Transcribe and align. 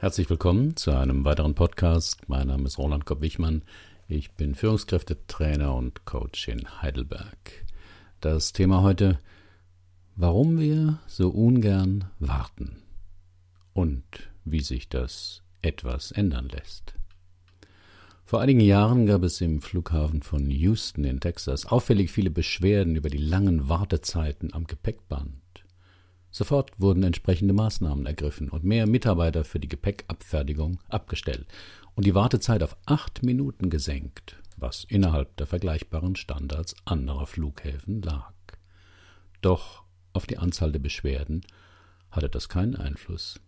Herzlich 0.00 0.30
willkommen 0.30 0.76
zu 0.76 0.92
einem 0.92 1.24
weiteren 1.24 1.56
Podcast. 1.56 2.28
Mein 2.28 2.46
Name 2.46 2.66
ist 2.66 2.78
Roland 2.78 3.04
Kopp-Wichmann. 3.04 3.62
Ich 4.06 4.30
bin 4.30 4.54
Führungskräftetrainer 4.54 5.74
und 5.74 6.04
Coach 6.04 6.46
in 6.46 6.80
Heidelberg. 6.80 7.66
Das 8.20 8.52
Thema 8.52 8.82
heute, 8.82 9.18
warum 10.14 10.60
wir 10.60 11.00
so 11.08 11.30
ungern 11.30 12.04
warten 12.20 12.76
und 13.72 14.04
wie 14.44 14.60
sich 14.60 14.88
das 14.88 15.42
etwas 15.62 16.12
ändern 16.12 16.48
lässt. 16.48 16.94
Vor 18.24 18.40
einigen 18.40 18.60
Jahren 18.60 19.04
gab 19.04 19.24
es 19.24 19.40
im 19.40 19.60
Flughafen 19.60 20.22
von 20.22 20.48
Houston 20.48 21.02
in 21.02 21.18
Texas 21.18 21.66
auffällig 21.66 22.12
viele 22.12 22.30
Beschwerden 22.30 22.94
über 22.94 23.10
die 23.10 23.18
langen 23.18 23.68
Wartezeiten 23.68 24.54
am 24.54 24.68
Gepäckband. 24.68 25.42
Sofort 26.30 26.72
wurden 26.78 27.02
entsprechende 27.02 27.54
Maßnahmen 27.54 28.06
ergriffen 28.06 28.48
und 28.50 28.64
mehr 28.64 28.86
Mitarbeiter 28.86 29.44
für 29.44 29.58
die 29.58 29.68
Gepäckabfertigung 29.68 30.78
abgestellt 30.88 31.46
und 31.94 32.06
die 32.06 32.14
Wartezeit 32.14 32.62
auf 32.62 32.76
acht 32.86 33.22
Minuten 33.22 33.70
gesenkt, 33.70 34.36
was 34.56 34.84
innerhalb 34.84 35.36
der 35.36 35.46
vergleichbaren 35.46 36.16
Standards 36.16 36.76
anderer 36.84 37.26
Flughäfen 37.26 38.02
lag. 38.02 38.32
Doch 39.40 39.84
auf 40.12 40.26
die 40.26 40.38
Anzahl 40.38 40.72
der 40.72 40.80
Beschwerden 40.80 41.42
hatte 42.10 42.28
das 42.28 42.48
keinen 42.48 42.76
Einfluss. 42.76 43.40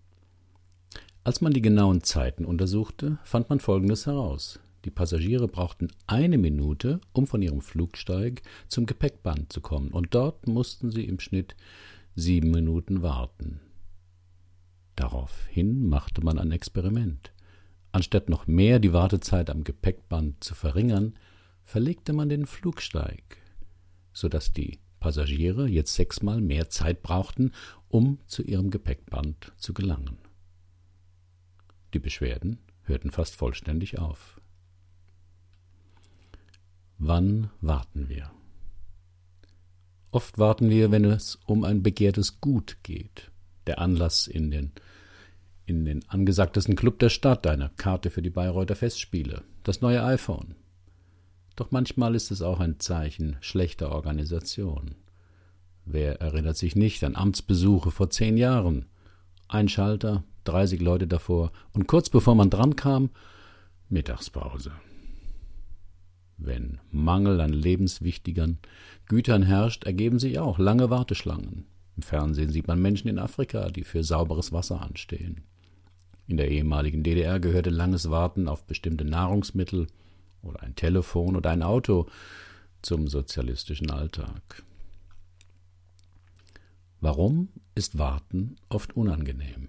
Als 1.22 1.40
man 1.40 1.52
die 1.52 1.62
genauen 1.62 2.02
Zeiten 2.02 2.44
untersuchte, 2.44 3.18
fand 3.24 3.50
man 3.50 3.60
Folgendes 3.60 4.06
heraus. 4.06 4.58
Die 4.86 4.90
Passagiere 4.90 5.48
brauchten 5.48 5.88
eine 6.06 6.38
Minute, 6.38 7.00
um 7.12 7.26
von 7.26 7.42
ihrem 7.42 7.60
Flugsteig 7.60 8.42
zum 8.68 8.86
Gepäckband 8.86 9.52
zu 9.52 9.60
kommen, 9.60 9.90
und 9.90 10.14
dort 10.14 10.46
mussten 10.46 10.90
sie 10.90 11.04
im 11.04 11.20
Schnitt 11.20 11.54
sieben 12.14 12.50
Minuten 12.50 13.02
warten. 13.02 13.60
Daraufhin 14.96 15.88
machte 15.88 16.22
man 16.22 16.38
ein 16.38 16.52
Experiment. 16.52 17.32
Anstatt 17.92 18.28
noch 18.28 18.46
mehr 18.46 18.78
die 18.78 18.92
Wartezeit 18.92 19.50
am 19.50 19.64
Gepäckband 19.64 20.44
zu 20.44 20.54
verringern, 20.54 21.14
verlegte 21.64 22.12
man 22.12 22.28
den 22.28 22.46
Flugsteig, 22.46 23.38
so 24.12 24.28
dass 24.28 24.52
die 24.52 24.78
Passagiere 25.00 25.66
jetzt 25.68 25.94
sechsmal 25.94 26.40
mehr 26.40 26.68
Zeit 26.68 27.02
brauchten, 27.02 27.52
um 27.88 28.18
zu 28.26 28.42
ihrem 28.42 28.70
Gepäckband 28.70 29.52
zu 29.56 29.72
gelangen. 29.72 30.18
Die 31.94 31.98
Beschwerden 31.98 32.58
hörten 32.82 33.10
fast 33.10 33.34
vollständig 33.34 33.98
auf. 33.98 34.40
Wann 36.98 37.50
warten 37.60 38.08
wir? 38.08 38.30
Oft 40.12 40.38
warten 40.38 40.70
wir, 40.70 40.90
wenn 40.90 41.04
es 41.04 41.38
um 41.46 41.64
ein 41.64 41.82
begehrtes 41.82 42.40
Gut 42.40 42.78
geht. 42.82 43.30
Der 43.66 43.78
Anlass 43.78 44.26
in 44.26 44.50
den, 44.50 44.72
in 45.66 45.84
den 45.84 46.08
angesagtesten 46.08 46.74
Club 46.74 46.98
der 46.98 47.10
Stadt, 47.10 47.46
eine 47.46 47.70
Karte 47.76 48.10
für 48.10 48.22
die 48.22 48.30
Bayreuther 48.30 48.74
Festspiele, 48.74 49.44
das 49.62 49.80
neue 49.80 50.02
iPhone. 50.02 50.56
Doch 51.54 51.70
manchmal 51.70 52.14
ist 52.14 52.30
es 52.30 52.42
auch 52.42 52.58
ein 52.58 52.80
Zeichen 52.80 53.36
schlechter 53.40 53.92
Organisation. 53.92 54.96
Wer 55.84 56.20
erinnert 56.20 56.56
sich 56.56 56.74
nicht 56.74 57.04
an 57.04 57.16
Amtsbesuche 57.16 57.90
vor 57.90 58.10
zehn 58.10 58.36
Jahren? 58.36 58.86
Ein 59.46 59.68
Schalter, 59.68 60.24
30 60.44 60.80
Leute 60.80 61.06
davor 61.06 61.52
und 61.72 61.86
kurz 61.86 62.08
bevor 62.08 62.34
man 62.34 62.50
drankam, 62.50 63.10
Mittagspause. 63.88 64.72
Wenn 66.42 66.78
Mangel 66.90 67.38
an 67.42 67.52
lebenswichtigen 67.52 68.58
Gütern 69.06 69.42
herrscht, 69.42 69.84
ergeben 69.84 70.18
sich 70.18 70.38
auch 70.38 70.58
lange 70.58 70.88
Warteschlangen. 70.88 71.66
Im 71.96 72.02
Fernsehen 72.02 72.50
sieht 72.50 72.66
man 72.66 72.80
Menschen 72.80 73.08
in 73.08 73.18
Afrika, 73.18 73.68
die 73.68 73.84
für 73.84 74.02
sauberes 74.02 74.50
Wasser 74.50 74.80
anstehen. 74.80 75.42
In 76.26 76.38
der 76.38 76.50
ehemaligen 76.50 77.02
DDR 77.02 77.40
gehörte 77.40 77.68
langes 77.68 78.08
Warten 78.08 78.48
auf 78.48 78.64
bestimmte 78.64 79.04
Nahrungsmittel 79.04 79.88
oder 80.42 80.62
ein 80.62 80.74
Telefon 80.76 81.36
oder 81.36 81.50
ein 81.50 81.62
Auto 81.62 82.06
zum 82.80 83.08
sozialistischen 83.08 83.90
Alltag. 83.90 84.62
Warum 87.02 87.50
ist 87.74 87.98
Warten 87.98 88.56
oft 88.70 88.96
unangenehm? 88.96 89.68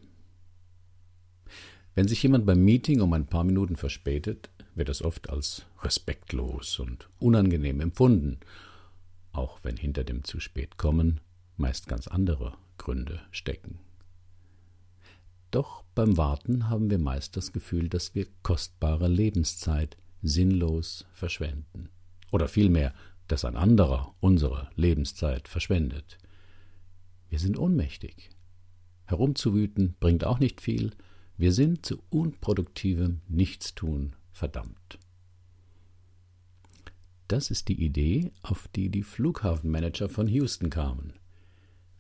Wenn 1.95 2.07
sich 2.07 2.23
jemand 2.23 2.45
beim 2.45 2.63
Meeting 2.63 3.01
um 3.01 3.11
ein 3.11 3.25
paar 3.25 3.43
Minuten 3.43 3.75
verspätet, 3.75 4.49
wird 4.81 4.89
es 4.89 5.03
oft 5.03 5.29
als 5.29 5.67
respektlos 5.83 6.79
und 6.79 7.07
unangenehm 7.19 7.81
empfunden, 7.81 8.39
auch 9.31 9.59
wenn 9.61 9.77
hinter 9.77 10.03
dem 10.03 10.23
zu 10.23 10.39
spät 10.39 10.77
kommen 10.77 11.19
meist 11.55 11.87
ganz 11.87 12.07
andere 12.07 12.55
Gründe 12.79 13.21
stecken. 13.29 13.77
Doch 15.51 15.83
beim 15.93 16.17
Warten 16.17 16.67
haben 16.67 16.89
wir 16.89 16.97
meist 16.97 17.37
das 17.37 17.53
Gefühl, 17.53 17.89
dass 17.89 18.15
wir 18.15 18.25
kostbare 18.41 19.07
Lebenszeit 19.07 19.97
sinnlos 20.23 21.05
verschwenden. 21.13 21.89
Oder 22.31 22.47
vielmehr, 22.47 22.95
dass 23.27 23.45
ein 23.45 23.57
anderer 23.57 24.15
unsere 24.19 24.71
Lebenszeit 24.75 25.47
verschwendet. 25.47 26.17
Wir 27.29 27.37
sind 27.37 27.55
ohnmächtig. 27.59 28.31
Herumzuwüten 29.05 29.93
bringt 29.99 30.23
auch 30.23 30.39
nicht 30.39 30.59
viel. 30.59 30.89
Wir 31.37 31.53
sind 31.53 31.85
zu 31.85 32.01
unproduktivem 32.09 33.21
Nichtstun 33.27 34.15
verdammt. 34.31 34.99
Das 37.27 37.49
ist 37.49 37.69
die 37.69 37.81
Idee, 37.81 38.31
auf 38.41 38.67
die 38.67 38.89
die 38.89 39.03
Flughafenmanager 39.03 40.09
von 40.09 40.27
Houston 40.27 40.69
kamen. 40.69 41.13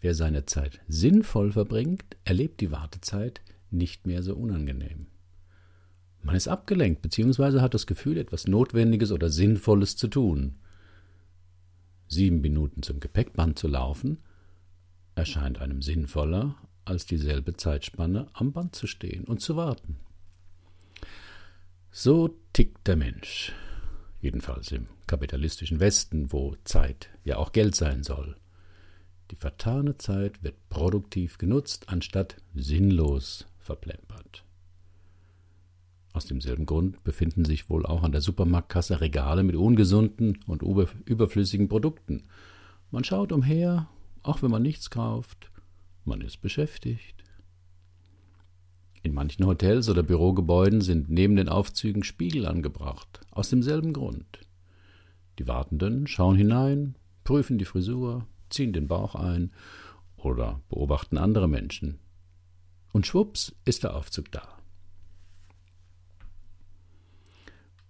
Wer 0.01 0.13
seine 0.13 0.45
Zeit 0.45 0.81
sinnvoll 0.87 1.51
verbringt, 1.53 2.17
erlebt 2.25 2.59
die 2.59 2.71
Wartezeit 2.71 3.41
nicht 3.69 4.07
mehr 4.07 4.23
so 4.23 4.35
unangenehm. 4.35 5.07
Man 6.23 6.35
ist 6.35 6.47
abgelenkt 6.47 7.01
bzw. 7.01 7.61
hat 7.61 7.73
das 7.73 7.87
Gefühl, 7.87 8.17
etwas 8.17 8.47
Notwendiges 8.47 9.11
oder 9.11 9.29
Sinnvolles 9.29 9.95
zu 9.95 10.07
tun. 10.07 10.55
Sieben 12.07 12.41
Minuten 12.41 12.83
zum 12.83 12.99
Gepäckband 12.99 13.57
zu 13.57 13.67
laufen, 13.67 14.17
erscheint 15.15 15.59
einem 15.61 15.81
sinnvoller, 15.81 16.57
als 16.83 17.05
dieselbe 17.05 17.53
Zeitspanne 17.53 18.27
am 18.33 18.51
Band 18.51 18.75
zu 18.75 18.85
stehen 18.85 19.23
und 19.23 19.39
zu 19.39 19.55
warten. 19.55 19.97
So 21.93 22.29
tickt 22.53 22.87
der 22.87 22.95
Mensch. 22.95 23.51
Jedenfalls 24.21 24.71
im 24.71 24.87
kapitalistischen 25.07 25.81
Westen, 25.81 26.31
wo 26.31 26.55
Zeit 26.63 27.09
ja 27.25 27.35
auch 27.35 27.51
Geld 27.51 27.75
sein 27.75 28.03
soll. 28.03 28.37
Die 29.29 29.35
vertane 29.35 29.97
Zeit 29.97 30.41
wird 30.41 30.55
produktiv 30.69 31.37
genutzt, 31.37 31.89
anstatt 31.89 32.37
sinnlos 32.55 33.45
verplempert. 33.59 34.45
Aus 36.13 36.25
demselben 36.25 36.65
Grund 36.65 37.03
befinden 37.03 37.43
sich 37.43 37.69
wohl 37.69 37.85
auch 37.85 38.03
an 38.03 38.13
der 38.13 38.21
Supermarktkasse 38.21 39.01
Regale 39.01 39.43
mit 39.43 39.57
ungesunden 39.57 40.39
und 40.47 40.61
überflüssigen 40.61 41.67
Produkten. 41.67 42.23
Man 42.89 43.03
schaut 43.03 43.33
umher, 43.33 43.89
auch 44.23 44.41
wenn 44.41 44.51
man 44.51 44.61
nichts 44.61 44.91
kauft, 44.91 45.51
man 46.05 46.21
ist 46.21 46.41
beschäftigt. 46.41 47.21
In 49.03 49.13
manchen 49.13 49.45
Hotels 49.45 49.89
oder 49.89 50.03
Bürogebäuden 50.03 50.81
sind 50.81 51.09
neben 51.09 51.35
den 51.35 51.49
Aufzügen 51.49 52.03
Spiegel 52.03 52.45
angebracht, 52.45 53.21
aus 53.31 53.49
demselben 53.49 53.93
Grund. 53.93 54.39
Die 55.39 55.47
Wartenden 55.47 56.05
schauen 56.05 56.35
hinein, 56.35 56.95
prüfen 57.23 57.57
die 57.57 57.65
Frisur, 57.65 58.27
ziehen 58.49 58.73
den 58.73 58.87
Bauch 58.87 59.15
ein 59.15 59.51
oder 60.17 60.61
beobachten 60.69 61.17
andere 61.17 61.47
Menschen. 61.47 61.99
Und 62.93 63.07
schwupps 63.07 63.55
ist 63.65 63.83
der 63.83 63.95
Aufzug 63.95 64.31
da. 64.31 64.47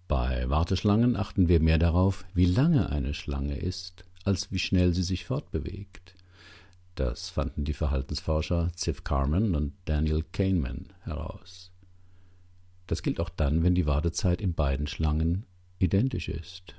Bei 0.08 0.50
Warteschlangen 0.50 1.16
achten 1.16 1.48
wir 1.48 1.60
mehr 1.60 1.78
darauf, 1.78 2.26
wie 2.34 2.46
lange 2.46 2.90
eine 2.90 3.14
Schlange 3.14 3.58
ist, 3.58 4.06
als 4.24 4.52
wie 4.52 4.60
schnell 4.60 4.94
sie 4.94 5.04
sich 5.04 5.26
fortbewegt. 5.26 6.16
Das 6.96 7.30
fanden 7.30 7.64
die 7.64 7.74
Verhaltensforscher 7.74 8.72
Ziv 8.76 9.04
Carman 9.04 9.56
und 9.56 9.74
Daniel 9.86 10.24
Kahneman 10.32 10.88
heraus. 11.02 11.72
Das 12.88 13.04
gilt 13.04 13.20
auch 13.20 13.30
dann, 13.30 13.64
wenn 13.64 13.76
die 13.76 13.86
Wartezeit 13.86 14.42
in 14.42 14.54
beiden 14.54 14.88
Schlangen 14.88 15.46
identisch 15.80 16.28
ist. 16.28 16.76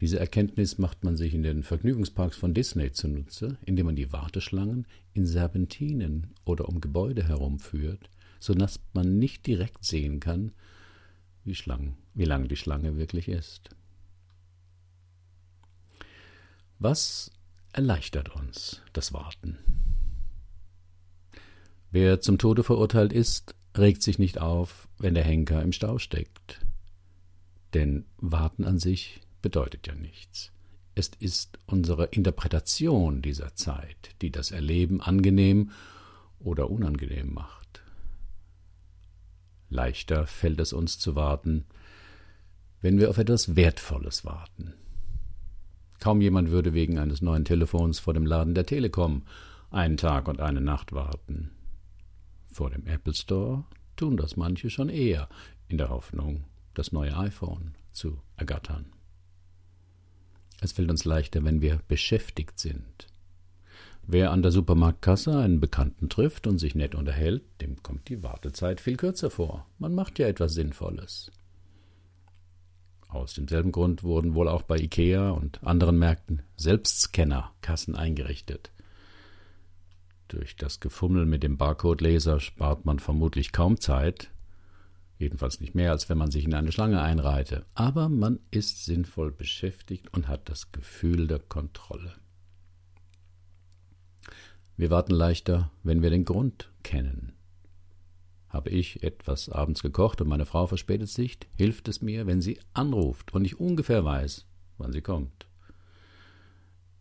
Diese 0.00 0.20
Erkenntnis 0.20 0.76
macht 0.76 1.02
man 1.02 1.16
sich 1.16 1.32
in 1.32 1.42
den 1.42 1.62
Vergnügungsparks 1.62 2.36
von 2.36 2.52
Disney 2.52 2.92
zunutze, 2.92 3.56
indem 3.64 3.86
man 3.86 3.96
die 3.96 4.12
Warteschlangen 4.12 4.86
in 5.14 5.24
Serpentinen 5.24 6.34
oder 6.44 6.68
um 6.68 6.82
Gebäude 6.82 7.26
herumführt, 7.26 8.10
so 8.38 8.52
dass 8.52 8.80
man 8.92 9.18
nicht 9.18 9.46
direkt 9.46 9.82
sehen 9.84 10.20
kann, 10.20 10.52
wie, 11.44 11.54
Schlangen, 11.54 11.96
wie 12.12 12.24
lang 12.24 12.48
die 12.48 12.56
Schlange 12.56 12.98
wirklich 12.98 13.28
ist. 13.28 13.70
Was 16.78 17.30
erleichtert 17.74 18.34
uns 18.34 18.82
das 18.92 19.12
Warten. 19.12 19.58
Wer 21.90 22.20
zum 22.20 22.38
Tode 22.38 22.62
verurteilt 22.62 23.12
ist, 23.12 23.54
regt 23.76 24.02
sich 24.02 24.18
nicht 24.18 24.40
auf, 24.40 24.88
wenn 24.98 25.14
der 25.14 25.24
Henker 25.24 25.62
im 25.62 25.72
Stau 25.72 25.98
steckt. 25.98 26.60
Denn 27.74 28.04
Warten 28.18 28.64
an 28.64 28.78
sich 28.78 29.20
bedeutet 29.42 29.86
ja 29.86 29.94
nichts. 29.94 30.52
Es 30.94 31.10
ist 31.18 31.58
unsere 31.66 32.06
Interpretation 32.06 33.20
dieser 33.20 33.54
Zeit, 33.56 34.14
die 34.22 34.30
das 34.30 34.52
Erleben 34.52 35.00
angenehm 35.00 35.70
oder 36.38 36.70
unangenehm 36.70 37.34
macht. 37.34 37.82
Leichter 39.68 40.28
fällt 40.28 40.60
es 40.60 40.72
uns 40.72 41.00
zu 41.00 41.16
warten, 41.16 41.64
wenn 42.80 42.98
wir 42.98 43.10
auf 43.10 43.18
etwas 43.18 43.56
Wertvolles 43.56 44.24
warten. 44.24 44.74
Kaum 46.00 46.20
jemand 46.20 46.50
würde 46.50 46.74
wegen 46.74 46.98
eines 46.98 47.22
neuen 47.22 47.44
Telefons 47.44 47.98
vor 47.98 48.14
dem 48.14 48.26
Laden 48.26 48.54
der 48.54 48.66
Telekom 48.66 49.22
einen 49.70 49.96
Tag 49.96 50.28
und 50.28 50.40
eine 50.40 50.60
Nacht 50.60 50.92
warten. 50.92 51.50
Vor 52.52 52.70
dem 52.70 52.86
Apple 52.86 53.14
Store 53.14 53.64
tun 53.96 54.16
das 54.16 54.36
manche 54.36 54.70
schon 54.70 54.88
eher, 54.88 55.28
in 55.68 55.78
der 55.78 55.90
Hoffnung, 55.90 56.44
das 56.74 56.92
neue 56.92 57.16
iPhone 57.16 57.74
zu 57.92 58.20
ergattern. 58.36 58.86
Es 60.60 60.72
fällt 60.72 60.90
uns 60.90 61.04
leichter, 61.04 61.44
wenn 61.44 61.60
wir 61.60 61.80
beschäftigt 61.88 62.58
sind. 62.58 63.08
Wer 64.06 64.30
an 64.30 64.42
der 64.42 64.52
Supermarktkasse 64.52 65.38
einen 65.38 65.60
Bekannten 65.60 66.08
trifft 66.08 66.46
und 66.46 66.58
sich 66.58 66.74
nett 66.74 66.94
unterhält, 66.94 67.42
dem 67.60 67.82
kommt 67.82 68.08
die 68.08 68.22
Wartezeit 68.22 68.80
viel 68.80 68.96
kürzer 68.96 69.30
vor. 69.30 69.66
Man 69.78 69.94
macht 69.94 70.18
ja 70.18 70.26
etwas 70.26 70.54
Sinnvolles. 70.54 71.32
Aus 73.14 73.34
demselben 73.34 73.70
Grund 73.70 74.02
wurden 74.02 74.34
wohl 74.34 74.48
auch 74.48 74.62
bei 74.62 74.76
IKEA 74.76 75.30
und 75.30 75.62
anderen 75.62 75.96
Märkten 76.00 76.42
Selbstscanner-Kassen 76.56 77.94
eingerichtet. 77.94 78.72
Durch 80.26 80.56
das 80.56 80.80
Gefummel 80.80 81.24
mit 81.24 81.44
dem 81.44 81.56
Barcode-Laser 81.56 82.40
spart 82.40 82.84
man 82.84 82.98
vermutlich 82.98 83.52
kaum 83.52 83.78
Zeit, 83.78 84.32
jedenfalls 85.16 85.60
nicht 85.60 85.76
mehr, 85.76 85.92
als 85.92 86.08
wenn 86.08 86.18
man 86.18 86.32
sich 86.32 86.44
in 86.44 86.54
eine 86.54 86.72
Schlange 86.72 87.00
einreihte, 87.00 87.64
aber 87.74 88.08
man 88.08 88.40
ist 88.50 88.84
sinnvoll 88.84 89.30
beschäftigt 89.30 90.12
und 90.12 90.26
hat 90.26 90.48
das 90.48 90.72
Gefühl 90.72 91.28
der 91.28 91.38
Kontrolle. 91.38 92.16
Wir 94.76 94.90
warten 94.90 95.14
leichter, 95.14 95.70
wenn 95.84 96.02
wir 96.02 96.10
den 96.10 96.24
Grund 96.24 96.72
kennen. 96.82 97.33
Habe 98.54 98.70
ich 98.70 99.02
etwas 99.02 99.48
abends 99.48 99.82
gekocht 99.82 100.20
und 100.20 100.28
meine 100.28 100.46
Frau 100.46 100.68
verspätet 100.68 101.08
sich, 101.08 101.40
hilft 101.56 101.88
es 101.88 102.02
mir, 102.02 102.28
wenn 102.28 102.40
sie 102.40 102.60
anruft 102.72 103.34
und 103.34 103.44
ich 103.44 103.58
ungefähr 103.58 104.04
weiß, 104.04 104.46
wann 104.78 104.92
sie 104.92 105.00
kommt. 105.00 105.48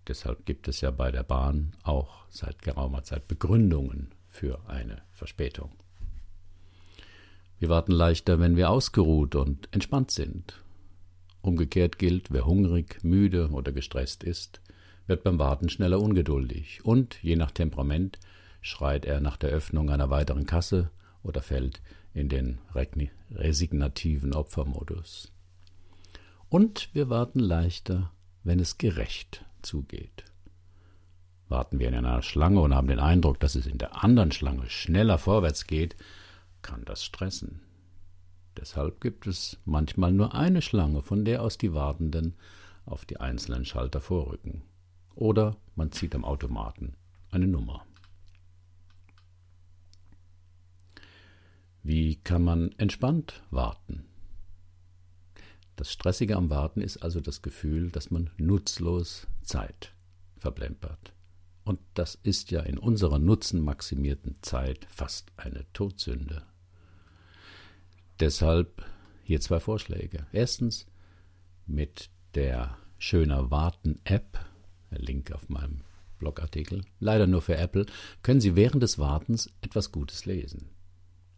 Deshalb 0.08 0.48
gibt 0.48 0.68
es 0.68 0.82
ja 0.82 0.90
bei 0.90 1.12
der 1.12 1.22
Bahn 1.22 1.74
auch 1.84 2.26
seit 2.32 2.64
geraumer 2.64 3.04
Zeit 3.04 3.28
Begründungen 3.28 4.16
für 4.30 4.68
eine 4.68 5.04
Verspätung. 5.12 5.70
Wir 7.60 7.70
warten 7.70 7.92
leichter, 7.92 8.40
wenn 8.40 8.58
wir 8.58 8.72
ausgeruht 8.72 9.36
und 9.36 9.72
entspannt 9.72 10.10
sind. 10.10 10.60
Umgekehrt 11.44 12.00
gilt, 12.00 12.32
wer 12.32 12.48
hungrig, 12.48 13.04
müde 13.04 13.50
oder 13.50 13.72
gestresst 13.72 14.24
ist, 14.24 14.60
wird 15.06 15.24
beim 15.24 15.38
Warten 15.38 15.70
schneller 15.70 16.02
ungeduldig 16.02 16.84
und, 16.84 17.22
je 17.22 17.36
nach 17.36 17.52
Temperament, 17.52 18.18
schreit 18.62 19.06
er 19.06 19.22
nach 19.22 19.38
der 19.38 19.52
Öffnung 19.52 19.92
einer 19.92 20.10
weiteren 20.10 20.48
Kasse 20.48 20.90
oder 21.24 21.42
fällt 21.42 21.82
in 22.14 22.30
den 22.30 22.60
resignativen 23.32 24.34
Opfermodus. 24.34 25.32
Und 26.50 26.90
wir 26.94 27.10
warten 27.10 27.40
leichter, 27.40 28.12
wenn 28.44 28.60
es 28.60 28.78
gerecht 28.78 29.46
zugeht. 29.62 30.26
Warten 31.50 31.80
wir 31.80 31.88
in 31.88 31.96
einer 31.96 32.22
Schlange 32.22 32.62
und 32.62 32.76
haben 32.76 32.88
den 32.88 33.00
Eindruck, 33.00 33.40
dass 33.40 33.56
es 33.56 33.66
in 33.66 33.78
der 33.78 34.04
anderen 34.04 34.32
Schlange 34.32 34.70
schneller 34.70 35.18
vorwärts 35.18 35.68
geht, 35.68 35.96
kann 36.62 36.86
das 36.86 37.04
stressen. 37.04 37.62
Deshalb 38.58 39.02
gibt 39.02 39.28
es 39.28 39.58
manchmal 39.66 40.12
nur 40.12 40.36
eine 40.36 40.62
Schlange, 40.62 41.02
von 41.02 41.26
der 41.26 41.42
aus 41.42 41.58
die 41.58 41.74
Wartenden 41.74 42.36
auf 42.86 43.06
die 43.06 43.20
einzelnen 43.20 43.66
Schalter 43.66 44.02
vorrücken. 44.02 44.62
Oder 45.16 45.58
man 45.76 45.92
zieht 45.92 46.16
am 46.16 46.26
Automaten 46.26 46.96
eine 47.32 47.48
Nummer. 47.48 47.86
Wie 51.84 52.16
kann 52.16 52.44
man 52.44 52.72
entspannt 52.78 53.44
warten? 53.52 54.06
Das 55.76 55.92
Stressige 55.92 56.38
am 56.38 56.50
Warten 56.50 56.82
ist 56.82 57.04
also 57.04 57.20
das 57.20 57.42
Gefühl, 57.42 57.92
dass 57.92 58.10
man 58.10 58.30
nutzlos 58.38 59.28
Zeit 59.42 59.94
verplempert. 60.38 61.14
Und 61.66 61.80
das 61.94 62.16
ist 62.16 62.52
ja 62.52 62.62
in 62.62 62.78
unserer 62.78 63.20
nutzenmaximierten 63.20 64.38
Zeit 64.42 64.88
fast 64.90 65.32
eine 65.36 65.66
Todsünde. 65.74 66.44
Deshalb 68.20 68.86
hier 69.24 69.42
zwei 69.42 69.60
Vorschläge. 69.60 70.26
Erstens 70.32 70.86
mit 71.66 72.10
der 72.36 72.78
Schöner 72.98 73.52
Warten 73.52 74.00
App 74.06 74.40
Link 74.90 75.32
auf 75.32 75.50
meinem 75.50 75.82
Blogartikel, 76.20 76.86
leider 77.00 77.28
nur 77.28 77.42
für 77.42 77.58
Apple, 77.58 77.86
können 78.22 78.40
Sie 78.40 78.56
während 78.56 78.84
des 78.84 79.00
Wartens 79.00 79.52
etwas 79.62 79.92
Gutes 79.92 80.26
lesen. 80.26 80.70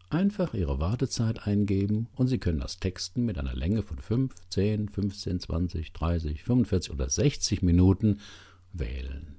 Einfach 0.09 0.53
Ihre 0.53 0.79
Wartezeit 0.79 1.47
eingeben 1.47 2.07
und 2.15 2.27
Sie 2.27 2.37
können 2.37 2.59
das 2.59 2.79
Texten 2.79 3.25
mit 3.25 3.37
einer 3.37 3.55
Länge 3.55 3.81
von 3.81 3.97
5, 3.97 4.33
10, 4.49 4.89
15, 4.89 5.39
20, 5.39 5.93
30, 5.93 6.43
45 6.43 6.91
oder 6.91 7.09
60 7.09 7.61
Minuten 7.63 8.19
wählen. 8.71 9.35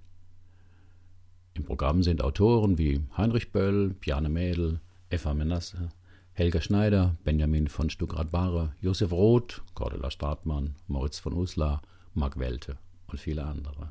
Im 1.54 1.64
Programm 1.64 2.02
sind 2.02 2.22
Autoren 2.22 2.78
wie 2.78 3.00
Heinrich 3.16 3.52
Böll, 3.52 3.94
Bjarne 4.00 4.28
Mädel, 4.28 4.80
Eva 5.08 5.32
Menasse, 5.34 5.88
Helga 6.32 6.60
Schneider, 6.60 7.16
Benjamin 7.24 7.69
von 7.69 7.88
Stuckrad-Barre, 7.88 8.74
Josef 8.80 9.10
Roth, 9.12 9.62
Cordula 9.74 10.10
Stratmann, 10.10 10.74
Moritz 10.86 11.19
von 11.19 11.32
Uslar, 11.32 11.80
Mark 12.12 12.38
Welte 12.38 12.76
und 13.06 13.19
viele 13.19 13.44
andere. 13.44 13.88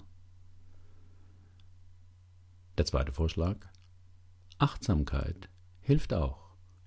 Der 2.78 2.86
zweite 2.86 3.14
Vorschlag. 3.14 3.58
Achtsamkeit 4.60 5.50
hilft 5.82 6.14
auch, 6.14 6.45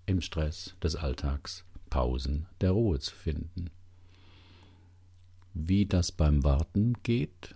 im 0.09 0.21
Stress 0.21 0.75
des 0.83 0.97
Alltags 0.97 1.65
Pausen 1.91 2.47
der 2.61 2.73
Ruhe 2.73 2.99
zu 2.99 3.15
finden. 3.15 3.71
Wie 5.55 5.87
das 5.87 6.13
beim 6.13 6.45
Warten 6.45 6.95
geht, 7.03 7.55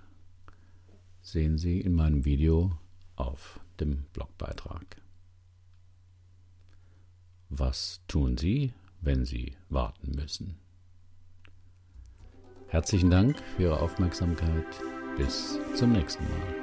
sehen 1.20 1.58
Sie 1.58 1.80
in 1.80 1.94
meinem 1.94 2.24
Video 2.24 2.76
auf 3.16 3.60
dem 3.80 4.04
Blogbeitrag. 4.12 5.00
Was 7.48 8.00
tun 8.08 8.36
Sie, 8.36 8.72
wenn 9.00 9.24
Sie 9.24 9.56
warten 9.68 10.12
müssen? 10.12 10.56
Herzlichen 12.68 13.10
Dank 13.10 13.38
für 13.56 13.62
Ihre 13.64 13.80
Aufmerksamkeit. 13.80 14.66
Bis 15.18 15.58
zum 15.74 15.92
nächsten 15.92 16.24
Mal. 16.24 16.61